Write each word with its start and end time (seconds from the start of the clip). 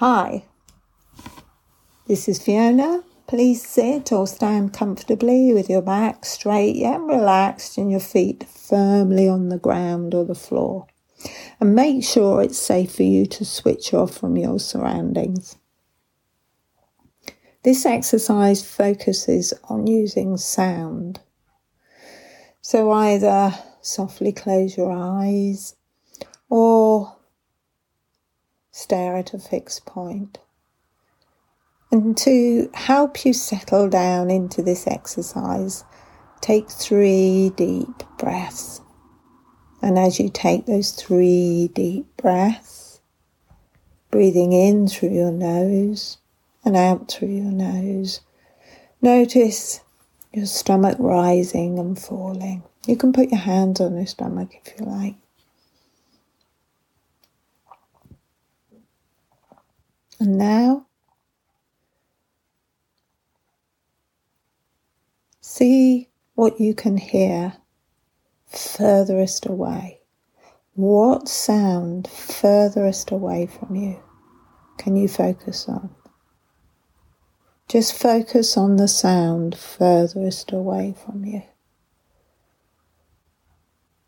Hi, 0.00 0.44
this 2.08 2.26
is 2.26 2.42
Fiona. 2.42 3.04
Please 3.26 3.62
sit 3.62 4.12
or 4.12 4.26
stand 4.26 4.72
comfortably 4.72 5.52
with 5.52 5.68
your 5.68 5.82
back 5.82 6.24
straight 6.24 6.76
yet 6.76 7.02
relaxed 7.02 7.76
and 7.76 7.90
your 7.90 8.00
feet 8.00 8.44
firmly 8.48 9.28
on 9.28 9.50
the 9.50 9.58
ground 9.58 10.14
or 10.14 10.24
the 10.24 10.34
floor. 10.34 10.86
And 11.60 11.74
make 11.74 12.02
sure 12.02 12.40
it's 12.40 12.58
safe 12.58 12.94
for 12.94 13.02
you 13.02 13.26
to 13.26 13.44
switch 13.44 13.92
off 13.92 14.16
from 14.16 14.38
your 14.38 14.58
surroundings. 14.58 15.58
This 17.62 17.84
exercise 17.84 18.64
focuses 18.66 19.52
on 19.64 19.86
using 19.86 20.38
sound. 20.38 21.20
So 22.62 22.90
either 22.90 23.52
softly 23.82 24.32
close 24.32 24.78
your 24.78 24.92
eyes 24.92 25.76
or 26.48 26.79
stare 28.90 29.16
at 29.16 29.32
a 29.32 29.38
fixed 29.38 29.86
point. 29.86 30.40
And 31.92 32.16
to 32.18 32.68
help 32.74 33.24
you 33.24 33.32
settle 33.32 33.88
down 33.88 34.32
into 34.32 34.62
this 34.62 34.84
exercise, 34.88 35.84
take 36.40 36.68
three 36.68 37.52
deep 37.54 38.02
breaths. 38.18 38.80
And 39.80 39.96
as 39.96 40.18
you 40.18 40.28
take 40.28 40.66
those 40.66 40.90
three 40.90 41.70
deep 41.72 42.04
breaths, 42.16 43.00
breathing 44.10 44.52
in 44.52 44.88
through 44.88 45.14
your 45.14 45.30
nose 45.30 46.18
and 46.64 46.76
out 46.76 47.08
through 47.08 47.28
your 47.28 47.52
nose, 47.52 48.22
notice 49.00 49.82
your 50.32 50.46
stomach 50.46 50.96
rising 50.98 51.78
and 51.78 51.96
falling. 51.96 52.64
You 52.88 52.96
can 52.96 53.12
put 53.12 53.30
your 53.30 53.38
hands 53.38 53.80
on 53.80 53.94
your 53.94 54.06
stomach 54.06 54.50
if 54.64 54.80
you 54.80 54.86
like. 54.86 55.14
And 60.20 60.36
now, 60.36 60.86
see 65.40 66.10
what 66.34 66.60
you 66.60 66.74
can 66.74 66.98
hear 66.98 67.54
furthest 68.46 69.46
away. 69.46 70.00
What 70.74 71.28
sound 71.28 72.06
furthest 72.06 73.10
away 73.10 73.46
from 73.46 73.74
you 73.74 74.00
can 74.80 74.96
you 74.96 75.08
focus 75.08 75.68
on? 75.68 75.94
Just 77.68 77.92
focus 77.92 78.56
on 78.56 78.76
the 78.76 78.88
sound 78.88 79.54
furthest 79.54 80.52
away 80.52 80.94
from 81.04 81.24
you. 81.26 81.42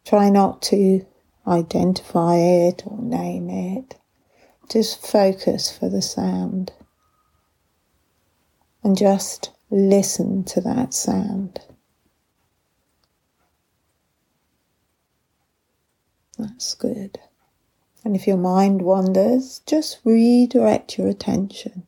Try 0.07 0.31
not 0.31 0.63
to 0.63 1.07
identify 1.47 2.37
it 2.37 2.85
or 2.87 3.03
name 3.03 3.51
it. 3.51 4.02
Just 4.71 5.07
focus 5.07 5.71
for 5.77 5.89
the 5.89 6.03
sound 6.03 6.73
and 8.83 8.97
just 8.97 9.51
listen 9.71 10.45
to 10.45 10.61
that 10.61 10.95
sound. 10.95 11.61
That's 16.39 16.75
good. 16.75 17.19
And 18.05 18.17
if 18.17 18.27
your 18.27 18.37
mind 18.37 18.83
wanders, 18.83 19.61
just 19.67 20.01
redirect 20.05 20.99
your 20.99 21.09
attention. 21.09 21.87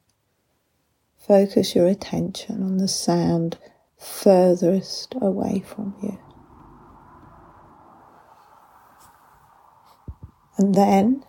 Focus 1.26 1.74
your 1.74 1.88
attention 1.88 2.62
on 2.62 2.76
the 2.78 2.88
sound 2.88 3.58
furthest 3.98 5.14
away 5.20 5.64
from 5.66 5.94
you. 6.02 6.18
And 10.58 10.74
then 10.74 11.24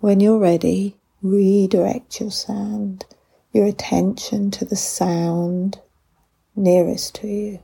when 0.00 0.20
you're 0.20 0.38
ready, 0.38 0.96
redirect 1.22 2.20
your 2.20 2.30
sound, 2.30 3.04
your 3.52 3.66
attention 3.66 4.50
to 4.52 4.64
the 4.64 4.76
sound 4.76 5.80
nearest 6.54 7.16
to 7.16 7.26
you. 7.26 7.58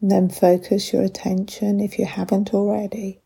And 0.00 0.10
then 0.10 0.28
focus 0.28 0.92
your 0.92 1.02
attention, 1.02 1.80
if 1.80 1.98
you 1.98 2.06
haven't 2.06 2.54
already, 2.54 3.20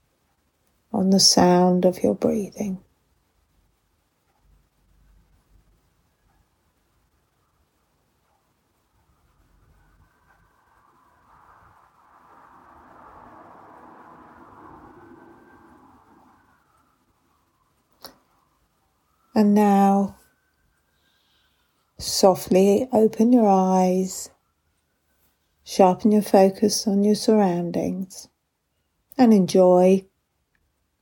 on 0.92 1.10
the 1.10 1.20
sound 1.20 1.84
of 1.84 2.02
your 2.02 2.14
breathing. 2.14 2.82
And 19.40 19.54
now 19.54 20.16
softly 21.96 22.86
open 22.92 23.32
your 23.32 23.48
eyes, 23.48 24.28
sharpen 25.64 26.12
your 26.12 26.20
focus 26.20 26.86
on 26.86 27.04
your 27.04 27.14
surroundings, 27.14 28.28
and 29.16 29.32
enjoy 29.32 30.04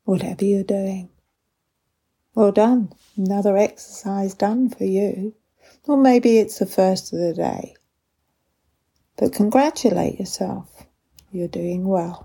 whatever 0.05 0.45
you're 0.45 0.63
doing. 0.63 1.09
Well 2.37 2.53
done. 2.53 2.93
Another 3.17 3.57
exercise 3.57 4.35
done 4.35 4.71
for 4.71 4.85
you. 4.85 5.35
Or 5.89 5.97
maybe 5.97 6.39
it's 6.39 6.61
the 6.61 6.67
first 6.67 7.13
of 7.13 7.19
the 7.19 7.35
day. 7.35 7.75
But 9.17 9.33
congratulate 9.33 10.21
yourself. 10.21 10.87
You're 11.33 11.49
doing 11.49 11.89
well. 11.89 12.25